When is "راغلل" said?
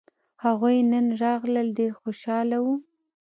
1.23-1.67